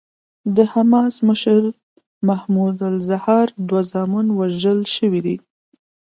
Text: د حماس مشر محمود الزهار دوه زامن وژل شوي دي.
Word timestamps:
د 0.55 0.57
حماس 0.73 1.15
مشر 1.27 1.61
محمود 2.27 2.77
الزهار 2.91 3.47
دوه 3.67 3.81
زامن 3.91 4.25
وژل 4.39 4.79
شوي 4.95 5.21
دي. 5.25 5.35